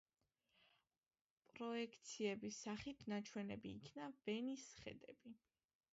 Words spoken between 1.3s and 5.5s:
პროექციების სახით ნაჩვენები იქნა ვენის ხედები.